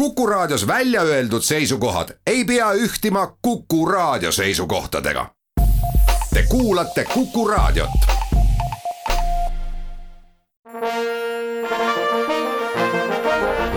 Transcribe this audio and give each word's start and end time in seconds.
Kuku 0.00 0.26
Raadios 0.26 0.66
välja 0.66 1.02
öeldud 1.02 1.42
seisukohad 1.42 2.08
ei 2.26 2.44
pea 2.44 2.72
ühtima 2.72 3.36
Kuku 3.42 3.86
Raadio 3.86 4.32
seisukohtadega. 4.32 5.26
Te 6.34 6.42
kuulate 6.48 7.04
Kuku 7.14 7.48
Raadiot. 7.48 7.90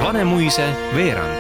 Vanemuise 0.04 0.70
veerand. 0.96 1.38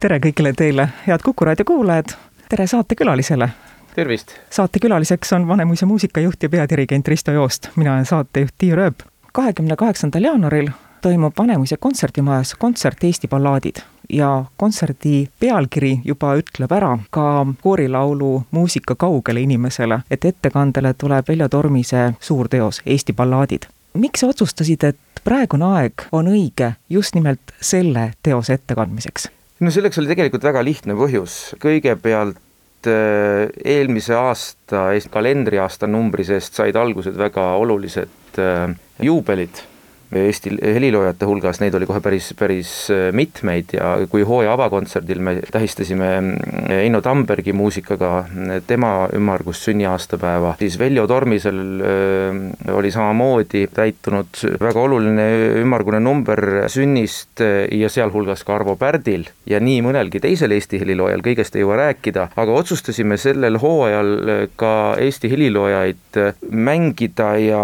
tere 0.00 0.18
kõigile 0.18 0.52
teile, 0.56 0.88
head 1.06 1.20
Kuku 1.24 1.44
raadio 1.44 1.64
kuulajad. 1.64 2.06
tere 2.48 2.66
saatekülalisele. 2.66 3.48
tervist! 3.94 4.32
saatekülaliseks 4.50 5.32
on 5.32 5.48
Vanemuise 5.48 5.86
muusikajuht 5.86 6.42
ja 6.42 6.48
peadirigent 6.48 7.08
Risto 7.08 7.32
Joost, 7.32 7.68
mina 7.76 7.92
olen 7.92 8.06
saatejuht 8.06 8.54
Tiia 8.58 8.76
Rööp. 8.76 8.94
kahekümne 9.32 9.76
kaheksandal 9.76 10.22
jaanuaril 10.22 10.70
toimub 11.02 11.32
Vanemuise 11.38 11.76
kontserdimajas 11.76 12.54
kontsert 12.58 13.04
Eesti 13.04 13.28
ballaadid 13.28 13.82
ja 14.08 14.44
kontserdi 14.56 15.28
pealkiri 15.40 16.00
juba 16.04 16.32
ütleb 16.40 16.72
ära 16.72 16.94
ka 17.10 17.46
koorilaulu 17.62 18.42
muusika 18.50 18.94
kaugele 18.94 19.40
inimesele, 19.44 20.00
et 20.10 20.24
ettekandele 20.24 20.94
tuleb 20.98 21.28
Veljo 21.28 21.48
Tormise 21.48 22.12
suur 22.20 22.48
teos 22.48 22.82
Eesti 22.86 23.12
ballaadid. 23.12 23.68
miks 23.94 24.20
sa 24.20 24.26
otsustasid, 24.26 24.84
et 24.84 25.22
praegune 25.24 25.64
aeg 25.64 26.08
on 26.12 26.28
õige 26.28 26.72
just 26.90 27.14
nimelt 27.14 27.54
selle 27.60 28.12
teose 28.22 28.54
ettekandmiseks? 28.54 29.28
no 29.60 29.70
selleks 29.70 29.98
oli 29.98 30.08
tegelikult 30.08 30.44
väga 30.44 30.64
lihtne 30.64 30.94
põhjus, 30.94 31.54
kõigepealt 31.60 32.86
äh, 32.86 33.48
eelmise 33.64 34.14
aasta, 34.14 34.88
kalendriaasta 35.10 35.86
numbri 35.86 36.24
seest 36.24 36.54
said 36.54 36.76
algused 36.76 37.18
väga 37.18 37.52
olulised 37.60 38.38
äh, 38.38 38.70
juubelid 39.02 39.64
Eesti 40.08 40.54
heliloojate 40.62 41.26
hulgas, 41.28 41.58
neid 41.60 41.74
oli 41.76 41.86
kohe 41.88 42.00
päris, 42.00 42.30
päris 42.38 42.70
äh, 42.94 43.10
mitmeid 43.12 43.74
ja 43.76 43.90
kui 44.08 44.22
hooaja 44.24 44.54
avakontserdil 44.54 45.18
me 45.20 45.34
tähistasime 45.52 46.08
mm, 46.20 46.70
Eino 46.78 47.02
Tambergi 47.04 47.52
muusikaga 47.52 48.12
äh, 48.22 48.54
tema 48.66 48.92
ümmargust 49.12 49.66
sünniaastapäeva, 49.68 50.54
siis 50.62 50.78
Veljo 50.80 51.04
Tormisel 51.10 51.60
äh, 51.60 52.72
oli 52.72 52.92
samamoodi 52.94 53.66
täitunud 53.74 54.40
väga 54.62 54.80
oluline 54.80 55.26
ümmargune 55.60 56.00
number 56.00 56.40
sünnist 56.72 57.44
ja 57.72 57.92
sealhulgas 57.92 58.46
ka 58.48 58.56
Arvo 58.56 58.78
Pärdil 58.80 59.28
ja 59.46 59.60
nii 59.60 59.82
mõnelgi 59.84 60.22
teisel 60.24 60.56
Eesti 60.56 60.80
heliloojal, 60.80 61.20
kõigest 61.26 61.56
ei 61.58 61.66
jõua 61.66 61.76
rääkida, 61.82 62.30
aga 62.32 62.56
otsustasime 62.62 63.20
sellel 63.20 63.60
hooajal 63.60 64.48
ka 64.56 64.72
Eesti 65.04 65.28
heliloojaid 65.34 66.20
mängida 66.48 67.34
ja, 67.44 67.62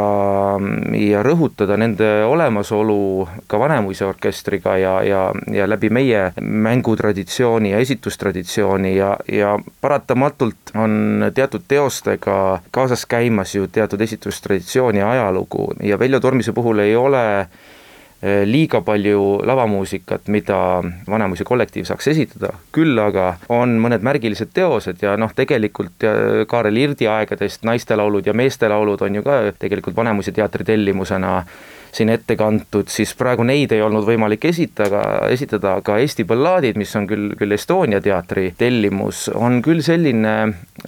ja 1.00 1.24
rõhutada 1.24 1.80
nende 1.80 2.12
olemasolu 2.34 3.28
ka 3.46 3.58
Vanemuise 3.58 4.04
orkestriga 4.04 4.76
ja, 4.78 4.94
ja, 5.02 5.22
ja 5.52 5.68
läbi 5.70 5.90
meie 5.90 6.32
mängutraditsiooni 6.40 7.70
ja 7.70 7.78
esitustraditsiooni 7.78 8.96
ja, 8.96 9.16
ja 9.32 9.58
paratamatult 9.80 10.74
on 10.74 11.30
teatud 11.34 11.66
teostega 11.68 12.60
kaasas 12.70 13.06
käimas 13.06 13.54
ju 13.54 13.68
teatud 13.68 14.00
esitustraditsioon 14.00 14.96
ja 14.96 15.10
ajalugu 15.10 15.72
ja 15.82 15.98
Veljo 15.98 16.20
Tormise 16.20 16.52
puhul 16.52 16.78
ei 16.78 16.96
ole 16.96 17.24
eh, 17.40 18.42
liiga 18.44 18.80
palju 18.80 19.22
lavamuusikat, 19.46 20.26
mida 20.28 20.58
Vanemuise 21.10 21.44
kollektiiv 21.44 21.86
saaks 21.86 22.08
esitada, 22.14 22.50
küll 22.72 22.98
aga 22.98 23.36
on 23.48 23.78
mõned 23.82 24.02
märgilised 24.02 24.50
teosed 24.54 25.02
ja 25.06 25.14
noh, 25.20 25.32
tegelikult 25.36 26.08
Kaarel 26.50 26.82
Irdi 26.82 27.08
aegadest 27.10 27.62
naistelaulud 27.62 28.26
ja 28.26 28.34
meestelaulud 28.34 29.06
on 29.06 29.20
ju 29.20 29.22
ka 29.22 29.38
tegelikult 29.58 29.96
Vanemuise 29.96 30.34
teatri 30.34 30.66
tellimusena 30.66 31.38
siin 31.94 32.10
ette 32.12 32.36
kantud, 32.38 32.88
siis 32.90 33.14
praegu 33.18 33.44
neid 33.46 33.72
ei 33.74 33.82
olnud 33.84 34.06
võimalik 34.06 34.44
esitada, 34.50 35.02
esitada, 35.30 35.76
aga 35.80 35.98
Eesti 36.02 36.26
ballaadid, 36.28 36.78
mis 36.80 36.94
on 36.98 37.06
küll, 37.10 37.34
küll 37.38 37.54
Estonia 37.54 38.00
teatri 38.04 38.50
tellimus, 38.58 39.28
on 39.34 39.60
küll 39.64 39.82
selline 39.84 40.34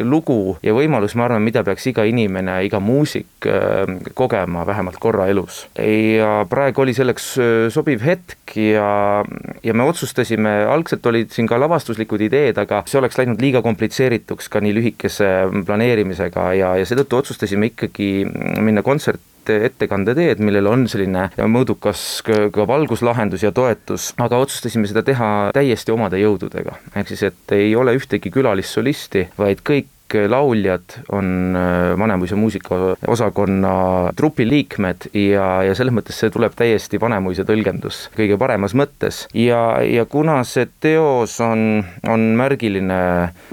lugu 0.02 0.56
ja 0.66 0.74
võimalus, 0.76 1.14
ma 1.18 1.26
arvan, 1.28 1.44
mida 1.46 1.62
peaks 1.66 1.86
iga 1.92 2.04
inimene, 2.08 2.58
iga 2.66 2.80
muusik 2.82 3.46
äh, 3.48 3.84
kogema 4.18 4.66
vähemalt 4.66 4.98
korra 5.02 5.28
elus. 5.30 5.64
ja 5.78 6.44
praegu 6.50 6.82
oli 6.84 6.94
selleks 6.96 7.28
äh, 7.38 7.52
sobiv 7.72 8.02
hetk 8.06 8.56
ja, 8.58 9.22
ja 9.62 9.74
me 9.74 9.86
otsustasime, 9.86 10.56
algselt 10.70 11.06
olid 11.06 11.30
siin 11.34 11.48
ka 11.50 11.60
lavastuslikud 11.60 12.26
ideed, 12.26 12.58
aga 12.58 12.82
see 12.90 12.98
oleks 13.00 13.18
läinud 13.20 13.40
liiga 13.42 13.62
komplitseerituks 13.62 14.50
ka 14.50 14.62
nii 14.64 14.74
lühikese 14.76 15.30
planeerimisega 15.66 16.50
ja, 16.58 16.74
ja 16.80 16.88
seetõttu 16.88 17.22
otsustasime 17.22 17.72
ikkagi 17.72 18.10
minna 18.26 18.82
kontsert 18.86 19.22
ettekande 19.50 20.14
teed, 20.16 20.40
millel 20.44 20.68
on 20.70 20.86
selline 20.90 21.28
mõõdukas 21.38 22.04
ka 22.26 22.66
valguslahendus 22.68 23.46
ja 23.46 23.52
toetus, 23.56 24.12
aga 24.22 24.40
otsustasime 24.44 24.88
seda 24.90 25.04
teha 25.06 25.32
täiesti 25.56 25.94
omade 25.94 26.20
jõududega. 26.20 26.78
ehk 26.94 27.12
siis, 27.12 27.22
et 27.30 27.56
ei 27.56 27.74
ole 27.76 27.96
ühtegi 27.98 28.32
külalissolisti, 28.34 29.28
vaid 29.38 29.62
kõik 29.66 29.92
lauljad 30.28 30.96
on 31.12 31.56
äh, 31.56 31.98
Vanemuise 31.98 32.34
muusikaosakonna 32.34 33.72
trupi 34.16 34.48
liikmed 34.48 35.08
ja, 35.14 35.46
ja 35.66 35.74
selles 35.76 35.94
mõttes 35.94 36.18
see 36.20 36.32
tuleb 36.32 36.54
täiesti 36.56 37.00
Vanemuise 37.00 37.46
tõlgendus 37.48 38.06
kõige 38.16 38.38
paremas 38.40 38.74
mõttes. 38.78 39.24
ja, 39.34 39.78
ja 39.84 40.06
kuna 40.10 40.38
see 40.48 40.68
teos 40.80 41.38
on, 41.44 41.84
on 42.08 42.26
märgiline, 42.38 42.98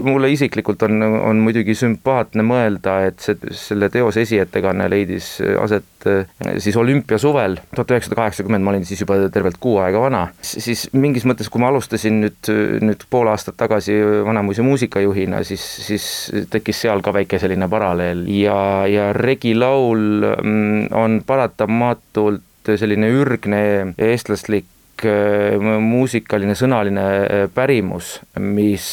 mulle 0.04 0.32
isiklikult 0.34 0.84
on, 0.88 1.02
on 1.04 1.42
muidugi 1.44 1.76
sümpaatne 1.78 2.46
mõelda, 2.48 3.00
et 3.10 3.24
see, 3.24 3.38
selle 3.58 3.90
teose 3.94 4.24
esiettekanne 4.26 4.90
leidis 4.92 5.36
aset 5.62 6.08
äh, 6.10 6.58
siis 6.64 6.78
olümpiasuvel 6.78 7.60
tuhat 7.76 7.96
üheksasada 7.96 8.20
kaheksakümmend, 8.22 8.66
ma 8.66 8.74
olin 8.74 8.86
siis 8.88 9.04
juba 9.04 9.18
tervelt 9.34 9.60
kuu 9.64 9.78
aega 9.84 10.02
vana, 10.04 10.26
siis 10.42 10.88
mingis 10.94 11.28
mõttes, 11.30 11.50
kui 11.52 11.62
ma 11.64 11.72
alustasin 11.72 12.22
nüüd, 12.26 12.52
nüüd 12.84 13.08
pool 13.10 13.30
aastat 13.32 13.58
tagasi 13.60 13.96
Vanemuise 14.26 14.66
muusikajuhina, 14.66 15.44
siis, 15.48 15.64
siis 15.88 16.06
tekkis 16.54 16.84
seal 16.86 17.02
ka 17.04 17.14
väike 17.16 17.40
selline 17.42 17.70
paralleel. 17.72 18.26
Ja, 18.32 18.86
ja 18.90 19.12
regilaul 19.18 20.28
mm, 20.34 20.92
on 20.96 21.22
paratamatult 21.28 22.74
selline 22.80 23.10
ürgne 23.12 23.64
eestlaslik 24.00 25.06
äh, 25.08 25.58
muusikaline 25.84 26.56
sõnaline 26.58 27.04
äh, 27.04 27.44
pärimus, 27.54 28.16
mis 28.40 28.88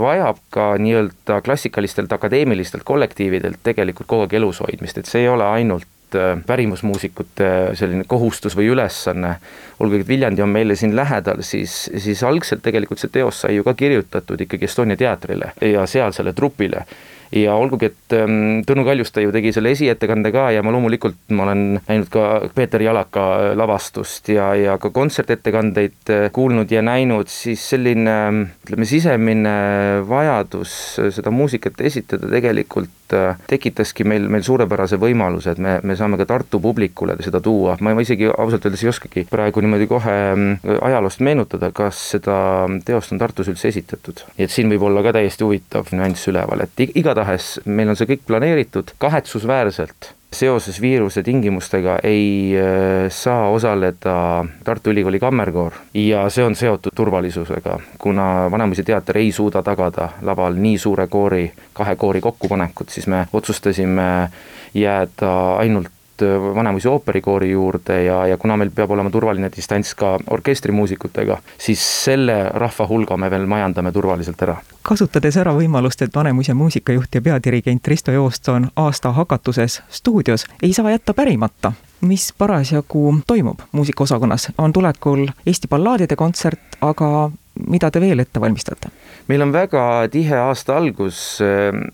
vajab 0.00 0.42
ka 0.54 0.74
nii-öelda 0.82 1.40
klassikalistelt 1.46 2.12
akadeemilistelt 2.12 2.84
kollektiividelt 2.84 3.62
tegelikult 3.64 4.10
kogu 4.10 4.26
aeg 4.26 4.38
elus 4.40 4.60
hoidmist, 4.64 5.00
et 5.00 5.10
see 5.10 5.24
ei 5.24 5.32
ole 5.32 5.48
ainult 5.48 5.88
äh, 6.18 6.34
pärimusmuusikute 6.46 7.50
selline 7.78 8.04
kohustus 8.08 8.56
või 8.56 8.70
ülesanne, 8.74 9.36
olgugi 9.80 10.04
et 10.04 10.08
Viljandi 10.08 10.42
on 10.42 10.52
meile 10.54 10.76
siin 10.76 10.96
lähedal, 10.96 11.42
siis, 11.42 11.90
siis 11.96 12.22
algselt 12.22 12.62
tegelikult 12.62 13.02
see 13.02 13.12
teos 13.12 13.44
sai 13.44 13.56
ju 13.56 13.64
ka 13.66 13.74
kirjutatud 13.78 14.40
ikkagi 14.46 14.68
Estonia 14.70 14.96
teatrile 14.96 15.52
ja 15.60 15.86
sealsele 15.86 16.32
trupile 16.32 16.86
ja 17.34 17.54
olgugi, 17.58 17.90
et 17.90 18.14
ähm, 18.14 18.62
Tõnu 18.66 18.84
Kaljuste 18.86 19.24
ju 19.24 19.32
tegi 19.34 19.52
selle 19.54 19.72
esiettekande 19.74 20.30
ka 20.34 20.46
ja 20.54 20.62
ma 20.62 20.72
loomulikult, 20.74 21.18
ma 21.34 21.46
olen 21.48 21.64
näinud 21.80 22.10
ka 22.12 22.26
Peeter 22.54 22.82
Jalaka 22.82 23.54
lavastust 23.58 24.30
ja, 24.30 24.52
ja 24.58 24.76
ka 24.78 24.90
kontsertettekandeid 24.94 26.12
äh, 26.14 26.26
kuulnud 26.34 26.70
ja 26.70 26.82
näinud, 26.86 27.30
siis 27.32 27.64
selline 27.74 28.16
ütleme, 28.64 28.86
sisemine 28.88 29.54
vajadus 30.08 30.76
seda 31.16 31.32
muusikat 31.34 31.80
esitada 31.84 32.30
tegelikult 32.30 33.16
äh, 33.16 33.40
tekitaski 33.50 34.06
meil, 34.06 34.28
meil 34.30 34.46
suurepärase 34.46 35.00
võimaluse, 35.02 35.56
et 35.56 35.62
me, 35.62 35.78
me 35.82 35.98
saame 35.98 36.20
ka 36.20 36.28
Tartu 36.30 36.62
publikule 36.62 37.18
seda 37.24 37.42
tuua, 37.42 37.76
ma 37.82 37.96
isegi 38.00 38.30
ausalt 38.30 38.68
öeldes 38.68 38.86
ei 38.86 38.92
oskagi 38.92 39.26
praegu 39.30 39.64
niimoodi 39.64 39.90
kohe 39.90 40.16
äh, 40.30 40.70
ajaloost 40.86 41.24
meenutada, 41.26 41.72
kas 41.74 41.98
seda 42.14 42.38
teost 42.86 43.14
on 43.14 43.22
Tartus 43.22 43.50
üldse 43.50 43.72
esitatud. 43.74 44.22
nii 44.38 44.46
et 44.46 44.54
siin 44.54 44.70
võib 44.70 44.86
olla 44.86 45.02
ka 45.02 45.16
täiesti 45.18 45.46
huvitav 45.46 45.90
nüanss 45.90 46.30
üleval, 46.30 46.62
et 46.68 46.86
igatahes 46.86 47.23
igatahes 47.24 47.60
meil 47.64 47.88
on 47.88 47.96
see 47.96 48.08
kõik 48.08 48.26
planeeritud, 48.28 48.94
kahetsusväärselt 48.98 50.12
seoses 50.34 50.80
viiruse 50.82 51.22
tingimustega 51.22 52.00
ei 52.02 52.56
äh, 52.58 53.06
saa 53.08 53.48
osaleda 53.54 54.44
Tartu 54.64 54.90
Ülikooli 54.90 55.20
Kammerkoor. 55.22 55.72
Ja 55.94 56.26
see 56.28 56.44
on 56.44 56.56
seotud 56.58 56.92
turvalisusega, 56.94 57.78
kuna 57.98 58.50
Vanemuise 58.50 58.82
teater 58.82 59.20
ei 59.22 59.30
suuda 59.32 59.62
tagada 59.62 60.08
laval 60.26 60.58
nii 60.58 60.78
suure 60.78 61.06
koori, 61.06 61.52
kahe 61.72 61.94
koori 61.96 62.20
kokkupanekut, 62.20 62.90
siis 62.90 63.06
me 63.06 63.26
otsustasime 63.32 64.28
jääda 64.74 65.30
ainult 65.62 65.93
Vanemuise 66.54 66.88
ooperikoori 66.88 67.50
juurde 67.50 68.04
ja, 68.04 68.26
ja 68.26 68.36
kuna 68.36 68.56
meil 68.56 68.70
peab 68.74 68.90
olema 68.90 69.10
turvaline 69.10 69.50
distants 69.56 69.94
ka 69.94 70.18
orkestrimuusikutega, 70.30 71.38
siis 71.58 72.04
selle 72.04 72.36
rahva 72.54 72.86
hulga 72.88 73.16
me 73.16 73.30
veel 73.30 73.46
majandame 73.46 73.92
turvaliselt 73.92 74.42
ära. 74.42 74.56
kasutades 74.82 75.36
ära 75.36 75.54
võimalust, 75.56 76.02
et 76.02 76.14
Vanemuise 76.14 76.54
muusikajuht 76.54 77.14
ja 77.14 77.22
peadirigent 77.22 77.88
Risto 77.88 78.12
Joost 78.12 78.48
on 78.48 78.68
aasta 78.76 79.12
hakatuses 79.12 79.82
stuudios, 79.88 80.46
ei 80.62 80.72
saa 80.72 80.90
jätta 80.90 81.14
pärimata 81.14 81.72
mis 82.04 82.32
parasjagu 82.38 83.18
toimub 83.26 83.60
muusikaosakonnas, 83.72 84.52
on 84.58 84.72
tulekul 84.72 85.26
Eesti 85.46 85.68
ballaadide 85.68 86.16
kontsert, 86.16 86.60
aga 86.80 87.30
mida 87.70 87.90
te 87.90 88.00
veel 88.02 88.22
ette 88.24 88.40
valmistate? 88.42 88.90
meil 89.30 89.42
on 89.44 89.52
väga 89.54 89.82
tihe 90.12 90.36
aasta 90.36 90.76
algus, 90.76 91.18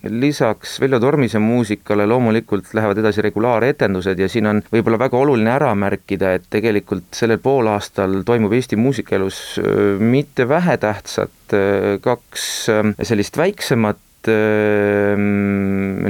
lisaks 0.02 0.78
Veljo 0.82 0.98
Tormise 1.02 1.38
muusikale 1.42 2.06
loomulikult 2.10 2.72
lähevad 2.74 2.98
edasi 3.02 3.22
regulaaretendused 3.28 4.18
ja 4.18 4.28
siin 4.30 4.50
on 4.50 4.62
võib-olla 4.72 4.98
väga 5.04 5.20
oluline 5.20 5.52
ära 5.54 5.70
märkida, 5.78 6.34
et 6.38 6.48
tegelikult 6.50 7.14
sellel 7.14 7.38
poolaastal 7.42 8.22
toimub 8.26 8.52
Eesti 8.56 8.76
muusikaelus 8.80 9.60
mitte 10.00 10.48
vähetähtsat 10.48 11.54
kaks 12.02 12.46
sellist 13.06 13.38
väiksemat 13.38 13.98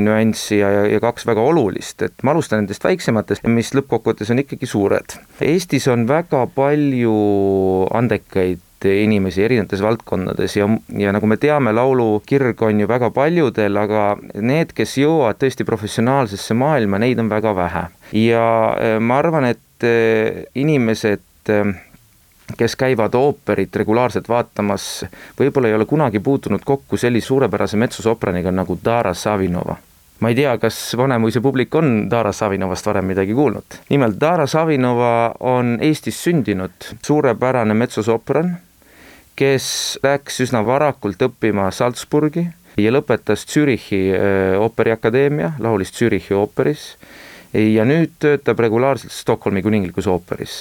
nüanssi 0.00 0.58
ja, 0.58 0.70
ja, 0.74 0.86
ja 0.94 1.00
kaks 1.02 1.26
väga 1.28 1.44
olulist, 1.46 2.02
et 2.02 2.24
ma 2.26 2.32
alustan 2.34 2.58
nendest 2.62 2.84
väiksematest, 2.84 3.46
mis 3.46 3.70
lõppkokkuvõttes 3.76 4.32
on 4.34 4.42
ikkagi 4.42 4.66
suured. 4.66 5.14
Eestis 5.44 5.86
on 5.92 6.08
väga 6.10 6.46
palju 6.56 7.14
andekaid 7.94 8.60
inimesi 8.84 9.42
erinevates 9.44 9.82
valdkondades 9.84 10.56
ja, 10.56 10.68
ja 10.98 11.12
nagu 11.12 11.28
me 11.30 11.36
teame, 11.40 11.72
laulukirg 11.76 12.62
on 12.66 12.80
ju 12.80 12.88
väga 12.90 13.10
paljudel, 13.14 13.76
aga 13.76 14.04
need, 14.34 14.74
kes 14.76 14.96
jõuavad 15.02 15.40
tõesti 15.40 15.66
professionaalsesse 15.68 16.56
maailma, 16.56 17.00
neid 17.02 17.20
on 17.20 17.28
väga 17.32 17.54
vähe. 17.56 17.84
ja 18.24 18.46
ma 19.00 19.18
arvan, 19.18 19.50
et 19.52 19.88
inimesed 20.54 21.52
kes 22.56 22.74
käivad 22.76 23.14
ooperit 23.14 23.76
regulaarselt 23.76 24.28
vaatamas, 24.28 25.04
võib-olla 25.38 25.70
ei 25.70 25.76
ole 25.76 25.86
kunagi 25.86 26.20
puutunud 26.20 26.64
kokku 26.66 26.98
sellise 26.98 27.30
suurepärase 27.30 27.78
metsusopraniga 27.78 28.50
nagu 28.50 28.78
Dara 28.84 29.14
Savinova 29.14 29.76
ma 30.20 30.28
ei 30.28 30.34
tea, 30.34 30.56
kas 30.60 30.76
Vanemuise 30.96 31.40
publik 31.40 31.74
on 31.74 32.08
Dara 32.10 32.32
Savinovast 32.32 32.86
varem 32.86 33.06
midagi 33.08 33.34
kuulnud. 33.34 33.78
nimelt 33.88 34.20
Dara 34.20 34.46
Savinova 34.46 35.34
on 35.40 35.78
Eestis 35.80 36.24
sündinud 36.24 36.90
suurepärane 37.02 37.74
metsosopran, 37.74 38.58
kes 39.40 39.98
läks 40.04 40.42
üsna 40.44 40.60
varakult 40.66 41.22
õppima 41.24 41.70
Salzburgi 41.72 42.44
ja 42.80 42.92
lõpetas 42.92 43.46
Zürichi 43.48 44.02
äh, 44.12 44.58
ooperiakadeemia, 44.60 45.54
laulis 45.62 45.94
Zürichi 45.96 46.36
ooperis. 46.36 46.94
Ja 47.50 47.82
nüüd 47.82 48.12
töötab 48.22 48.60
regulaarselt 48.62 49.10
Stockholmi 49.10 49.62
kuninglikus 49.64 50.06
ooperis. 50.06 50.60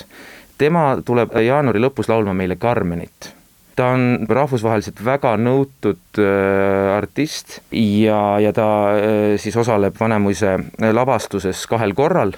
Tema 0.57 0.95
tuleb 1.05 1.35
jaanuari 1.37 1.83
lõpus 1.83 2.09
laulma 2.09 2.33
meile 2.33 2.57
Carmenit. 2.57 3.29
Ta 3.77 3.91
on 3.93 4.25
rahvusvaheliselt 4.25 5.03
väga 5.05 5.35
nõutud 5.37 6.19
äh, 6.23 6.95
artist 6.95 7.59
ja, 7.75 8.39
ja 8.41 8.55
ta 8.55 8.69
äh, 8.95 9.35
siis 9.39 9.59
osaleb 9.59 9.99
Vanemuise 9.99 10.57
lavastuses 10.95 11.67
kahel 11.69 11.93
korral 11.95 12.33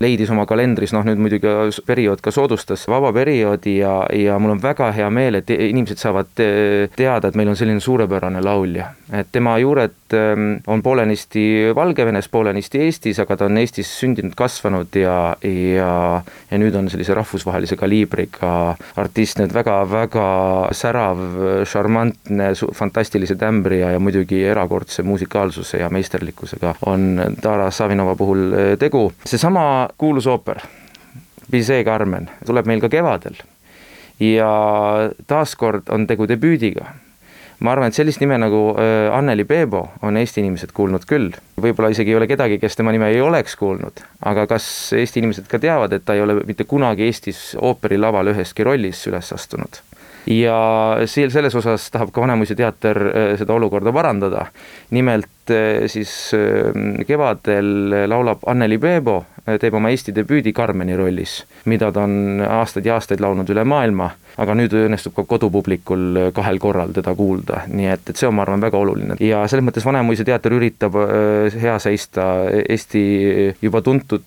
leidis 0.00 0.30
oma 0.30 0.46
kalendris, 0.46 0.92
noh 0.92 1.04
nüüd 1.06 1.20
muidugi 1.20 1.52
periood 1.86 2.20
ka 2.24 2.32
soodustas 2.34 2.84
vaba 2.90 3.12
perioodi 3.16 3.78
ja, 3.78 3.94
ja 4.12 4.38
mul 4.38 4.56
on 4.56 4.62
väga 4.62 4.90
hea 4.96 5.08
meel, 5.10 5.40
et 5.40 5.50
inimesed 5.50 6.00
saavad 6.00 6.32
teada, 6.96 7.28
et 7.28 7.38
meil 7.38 7.52
on 7.52 7.56
selline 7.56 7.80
suurepärane 7.80 8.42
laulja. 8.44 8.90
et 9.12 9.28
tema 9.32 9.58
juured 9.58 9.94
on 10.14 10.82
poolenisti 10.82 11.72
Valgevenes, 11.74 12.28
poolenisti 12.28 12.80
Eestis, 12.84 13.18
aga 13.22 13.36
ta 13.36 13.48
on 13.48 13.58
Eestis 13.58 13.88
sündinud, 14.00 14.34
kasvanud 14.38 14.94
ja, 14.98 15.36
ja, 15.42 16.22
ja 16.50 16.60
nüüd 16.60 16.76
on 16.78 16.90
sellise 16.92 17.14
rahvusvahelise 17.16 17.78
kaliibriga 17.80 18.50
artist, 19.00 19.40
nüüd 19.40 19.54
väga-väga 19.56 20.28
särav, 20.76 21.22
šarmantne, 21.66 22.52
fantastilise 22.76 23.38
tämbri 23.40 23.80
ja, 23.80 23.92
ja 23.96 24.02
muidugi 24.02 24.42
erakordse 24.46 25.02
musikaalsuse 25.06 25.82
ja 25.82 25.90
meisterlikkusega 25.90 26.76
on 26.86 27.36
Tara 27.42 27.70
Savinova 27.70 28.16
puhul 28.16 28.46
äh, 28.52 28.72
tegu. 28.78 29.12
seesama 29.24 29.88
kuulus 29.98 30.26
ooper, 30.26 30.62
Bizet 31.50 31.84
Carmen, 31.86 32.30
tuleb 32.46 32.66
meil 32.66 32.80
ka 32.80 32.88
kevadel. 32.88 33.36
ja 34.20 34.50
taaskord 35.26 35.90
on 35.92 36.06
tegu 36.06 36.28
debüüdiga. 36.28 36.86
Ma 37.60 37.72
arvan, 37.72 37.88
et 37.88 37.96
sellist 37.96 38.20
nime 38.20 38.38
nagu 38.38 38.62
Anneli 39.12 39.44
Peebo 39.48 39.82
on 40.02 40.16
Eesti 40.20 40.42
inimesed 40.44 40.74
kuulnud 40.76 41.06
küll. 41.08 41.30
võib-olla 41.60 41.90
isegi 41.94 42.12
ei 42.12 42.18
ole 42.18 42.28
kedagi, 42.28 42.58
kes 42.62 42.76
tema 42.76 42.92
nime 42.92 43.08
ei 43.12 43.20
oleks 43.20 43.56
kuulnud, 43.56 44.02
aga 44.28 44.46
kas 44.46 44.66
Eesti 44.96 45.22
inimesed 45.22 45.48
ka 45.48 45.58
teavad, 45.62 45.92
et 45.92 46.04
ta 46.04 46.14
ei 46.14 46.24
ole 46.24 46.40
mitte 46.44 46.64
kunagi 46.64 47.08
Eestis 47.08 47.56
ooperilaval 47.60 48.34
üheski 48.34 48.66
rollis 48.66 49.06
üles 49.08 49.32
astunud 49.32 49.80
ja 50.26 50.58
siin 51.06 51.30
selles 51.30 51.54
osas 51.54 51.90
tahab 51.90 52.10
ka 52.12 52.20
Vanemuise 52.20 52.56
teater 52.58 52.98
seda 53.38 53.54
olukorda 53.54 53.92
parandada. 53.94 54.46
nimelt 54.90 55.30
äh, 55.54 55.86
siis 55.90 56.12
kevadel 57.06 58.08
laulab 58.10 58.44
Anneli 58.46 58.78
Peebo 58.78 59.22
teeb 59.60 59.76
oma 59.78 59.92
Eesti 59.94 60.10
debüüdi 60.14 60.50
Carmeni 60.52 60.96
rollis, 60.98 61.38
mida 61.70 61.92
ta 61.94 62.02
on 62.02 62.42
aastaid 62.42 62.86
ja 62.88 62.96
aastaid 62.98 63.22
laulnud 63.22 63.50
üle 63.54 63.62
maailma, 63.68 64.08
aga 64.42 64.56
nüüd 64.58 64.74
õnnestub 64.74 65.14
ka 65.14 65.22
kodupublikul 65.30 66.32
kahel 66.34 66.58
korral 66.58 66.90
teda 66.96 67.14
kuulda, 67.14 67.62
nii 67.70 67.92
et, 67.92 68.10
et 68.10 68.18
see 68.18 68.26
on, 68.26 68.34
ma 68.34 68.42
arvan, 68.42 68.64
väga 68.64 68.80
oluline. 68.82 69.18
ja 69.22 69.44
selles 69.46 69.64
mõttes 69.68 69.86
Vanemuise 69.86 70.26
teater 70.26 70.56
üritab 70.56 70.98
hea 71.54 71.76
seista 71.82 72.26
Eesti 72.66 73.04
juba 73.62 73.84
tuntud 73.86 74.26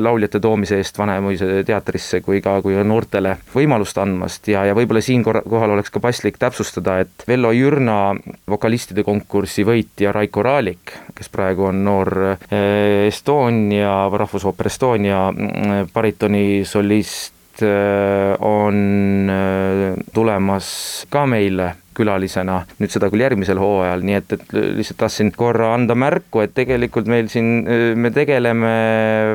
lauljate 0.00 0.40
toomise 0.40 0.78
eest 0.80 0.98
Vanemuise 0.98 1.62
teatrisse 1.66 2.20
kui 2.20 2.40
ka, 2.42 2.56
kui 2.62 2.74
ka 2.74 2.84
noortele 2.86 3.36
võimalust 3.54 3.98
andmast 4.02 4.48
ja, 4.50 4.64
ja 4.66 4.74
võib-olla 4.76 5.02
siinkohal 5.04 5.74
oleks 5.76 5.92
ka 5.92 6.02
paslik 6.02 6.38
täpsustada, 6.42 6.98
et 7.04 7.26
Vello 7.28 7.52
Jürna 7.54 8.14
vokalistide 8.50 9.04
konkursi 9.06 9.66
võitja 9.66 10.12
Raiko 10.14 10.42
Raalik, 10.52 10.90
kes 11.16 11.30
praegu 11.32 11.64
on 11.70 11.78
noor 11.86 12.10
äh, 12.34 13.06
Estonia 13.06 13.92
rahvusooper 14.12 14.50
Ooper 14.52 14.68
Estonia 14.68 15.20
mm, 15.32 15.92
baritonisolist 15.94 17.62
äh, 17.64 18.34
on 18.44 19.30
äh, 19.32 19.94
tulemas 20.12 20.66
ka 21.08 21.24
meile 21.24 21.70
külalisena, 21.96 22.58
nüüd 22.80 22.92
seda 22.92 23.08
küll 23.12 23.24
järgmisel 23.24 23.60
hooajal, 23.60 24.04
nii 24.04 24.18
et, 24.18 24.34
et 24.36 24.52
lihtsalt 24.76 25.00
tahtsin 25.04 25.32
korra 25.36 25.70
anda 25.76 25.96
märku, 25.96 26.42
et 26.44 26.52
tegelikult 26.56 27.08
meil 27.08 27.28
siin, 27.32 27.64
me 27.96 28.12
tegeleme 28.12 28.72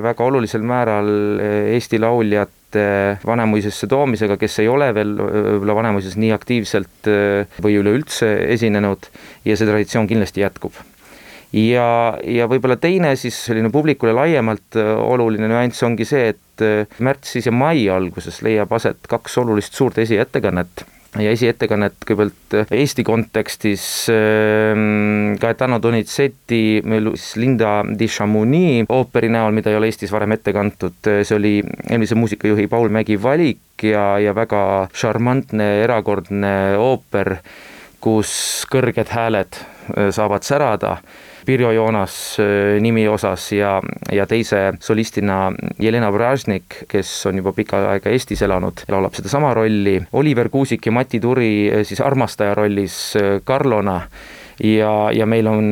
väga 0.05 0.25
olulisel 0.25 0.65
määral 0.65 1.09
Eesti 1.73 2.01
lauljate 2.01 2.83
Vanemuisesse 3.25 3.89
toomisega, 3.89 4.37
kes 4.41 4.59
ei 4.65 4.69
ole 4.73 4.89
veel 4.97 5.15
võib-olla 5.21 5.77
Vanemuises 5.81 6.17
nii 6.17 6.33
aktiivselt 6.33 7.13
või 7.61 7.77
üleüldse 7.77 8.33
esinenud. 8.57 9.09
Ja 9.45 9.57
see 9.57 9.69
traditsioon 9.69 10.09
kindlasti 10.09 10.45
jätkub 10.45 10.77
ja, 11.55 12.17
ja 12.23 12.47
võib-olla 12.49 12.77
teine 12.81 13.13
siis 13.19 13.37
selline 13.47 13.71
publikule 13.73 14.13
laiemalt 14.15 14.77
äh, 14.79 14.91
oluline 14.99 15.49
nüanss 15.49 15.83
ongi 15.87 16.07
see, 16.07 16.33
et 16.33 16.65
äh, 16.65 16.99
märtsis 17.03 17.47
ja 17.47 17.55
mai 17.55 17.87
alguses 17.91 18.41
leiab 18.45 18.73
aset 18.75 19.07
kaks 19.07 19.39
olulist 19.43 19.77
suurt 19.77 19.99
esiettekannet. 20.03 20.85
Ja 21.17 21.31
esiettekannet 21.31 21.95
kõigepealt 22.03 22.55
äh, 22.59 22.73
Eesti 22.81 23.05
kontekstis 23.07 23.85
äh, 24.11 24.75
Gaetano 25.39 25.79
Donizetti, 25.81 26.81
Linda 27.39 27.71
di 27.87 28.09
Chamonix 28.11 28.91
ooperi 28.93 29.31
näol, 29.31 29.55
mida 29.55 29.71
ei 29.71 29.79
ole 29.79 29.89
Eestis 29.89 30.11
varem 30.13 30.35
ette 30.35 30.53
kantud, 30.53 30.99
see 31.07 31.37
oli 31.37 31.53
eelmise 31.87 32.17
muusikajuhi 32.19 32.67
Paul 32.67 32.91
Mägi 32.93 33.17
valik 33.23 33.87
ja, 33.87 34.17
ja 34.19 34.35
väga 34.35 34.61
šarmantne, 34.93 35.77
erakordne 35.85 36.51
ooper, 36.81 37.37
kus 38.03 38.35
kõrged 38.69 39.09
hääled 39.15 39.57
saavad 40.13 40.43
särada 40.43 40.97
Pirjo 41.47 41.69
Joonas 41.71 42.39
äh, 42.39 42.75
nimi 42.83 43.05
osas 43.07 43.45
ja, 43.55 43.77
ja 44.11 44.25
teise 44.27 44.73
solistina 44.83 45.53
Jelena 45.79 46.09
Bražnik, 46.11 46.81
kes 46.91 47.11
on 47.29 47.39
juba 47.39 47.53
pikka 47.55 47.79
aega 47.93 48.11
Eestis 48.11 48.43
elanud, 48.43 48.83
laulab 48.91 49.15
sedasama 49.15 49.53
rolli, 49.55 49.95
Oliver 50.19 50.49
Kuusik 50.51 50.89
ja 50.89 50.91
Mati 50.91 51.21
Turi 51.23 51.51
äh, 51.71 51.85
siis 51.87 52.03
armastaja 52.03 52.57
rollis 52.57 52.99
äh, 53.15 53.39
Karlona. 53.47 54.01
Ja, 54.57 54.91
ja 55.13 55.27
meil 55.29 55.45
on 55.45 55.67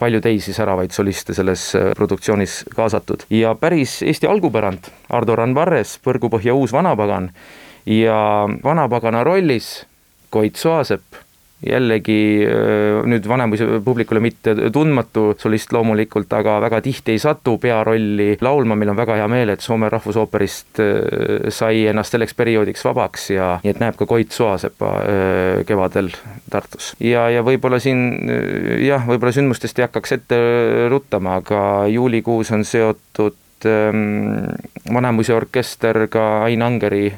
palju 0.00 0.22
teisi 0.24 0.54
säravaid 0.56 0.94
soliste 0.96 1.34
selles 1.36 1.66
produktsioonis 1.92 2.62
kaasatud. 2.72 3.26
Ja 3.28 3.52
päris 3.54 3.98
Eesti 4.02 4.30
algupärand, 4.32 4.88
Ardo 5.12 5.36
Randvarres, 5.36 5.98
Põrgupõhja 6.00 6.54
uus 6.56 6.72
vanapagan. 6.72 7.28
Ja 7.84 8.48
vanapagana 8.64 9.20
rollis 9.28 9.74
Koit 10.32 10.56
Soasepp 10.56 11.20
jällegi 11.62 12.46
nüüd 13.08 13.26
Vanemuise 13.28 13.66
publikule 13.84 14.20
mitte 14.22 14.54
tundmatu 14.74 15.32
solist 15.38 15.72
loomulikult, 15.74 16.32
aga 16.34 16.58
väga 16.64 16.80
tihti 16.84 17.14
ei 17.14 17.20
satu 17.22 17.56
pearolli 17.62 18.36
laulma, 18.42 18.76
meil 18.78 18.92
on 18.92 18.98
väga 18.98 19.18
hea 19.20 19.28
meel, 19.30 19.52
et 19.54 19.64
Soome 19.64 19.90
Rahvusooperist 19.92 20.82
sai 21.54 21.84
ennast 21.90 22.16
selleks 22.16 22.34
perioodiks 22.38 22.84
vabaks 22.86 23.28
ja 23.36 23.50
nii 23.62 23.74
et 23.74 23.82
näeb 23.82 23.98
ka 23.98 24.08
Koit 24.10 24.34
Soasepa 24.34 24.92
kevadel 25.68 26.10
Tartus. 26.50 26.92
ja, 27.00 27.28
ja 27.30 27.44
võib-olla 27.46 27.78
siin 27.82 28.02
jah, 28.82 29.06
võib-olla 29.08 29.34
sündmustest 29.34 29.78
ei 29.78 29.86
hakkaks 29.86 30.16
ette 30.18 30.40
ruttama, 30.90 31.38
aga 31.42 31.62
juulikuus 31.92 32.50
on 32.56 32.66
seotud 32.66 33.38
Vanemuise 34.92 35.34
orkester 35.36 36.08
ka 36.10 36.42
Ain 36.48 36.66
Angeri 36.66 37.12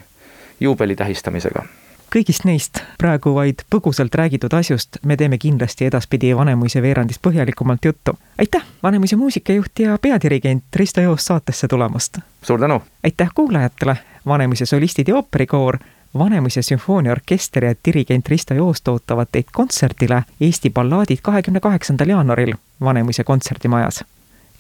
juubeli 0.61 0.97
tähistamisega 0.97 1.65
kõigist 2.15 2.45
neist 2.47 2.79
praegu 2.99 3.33
vaid 3.35 3.65
põgusalt 3.71 4.15
räägitud 4.15 4.53
asjust 4.55 5.01
me 5.03 5.17
teeme 5.17 5.39
kindlasti 5.39 5.89
edaspidi 5.89 6.31
Vanemuise 6.37 6.83
veerandis 6.83 7.19
põhjalikumalt 7.19 7.85
juttu. 7.85 8.19
aitäh, 8.39 8.63
Vanemuise 8.83 9.17
muusikajuht 9.17 9.79
ja 9.79 9.99
peadirigent 9.99 10.65
Risto 10.77 11.01
Joos 11.01 11.27
saatesse 11.27 11.69
tulemast! 11.69 12.19
suur 12.43 12.61
tänu! 12.61 12.83
aitäh 13.05 13.31
kuulajatele, 13.35 13.97
Vanemuise 14.27 14.67
solistid 14.67 15.09
ja 15.09 15.15
ooperikoor 15.15 15.79
Vanemuise 16.19 16.63
sümfooniaorkester 16.63 17.65
ja 17.65 17.75
dirigent 17.85 18.29
Risto 18.29 18.55
Joost 18.55 18.89
ootavad 18.89 19.29
teid 19.33 19.51
kontserdile 19.53 20.23
Eesti 20.41 20.71
ballaadid 20.71 21.19
kahekümne 21.23 21.61
kaheksandal 21.61 22.09
jaanuaril 22.09 22.55
Vanemuise 22.81 23.25
kontserdimajas. 23.25 24.05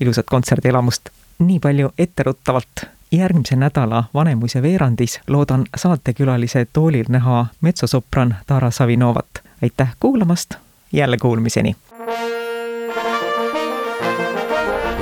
ilusat 0.00 0.26
kontserdielamust! 0.26 1.08
nii 1.38 1.60
palju 1.60 1.90
etteruttavalt 1.98 2.86
järgmise 3.16 3.56
nädala 3.56 4.04
Vanemuise 4.14 4.62
veerandis 4.62 5.20
loodan 5.28 5.64
saatekülalise 5.76 6.66
toolil 6.72 7.04
näha 7.08 7.46
metsosopran 7.60 8.36
Tara 8.46 8.70
Savinovat. 8.70 9.26
aitäh 9.62 9.96
kuulamast, 10.00 10.54
jälle 10.92 11.16
kuulmiseni! 11.16 11.76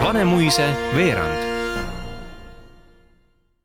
Vanemuise 0.05 0.77
veerand 0.97 1.52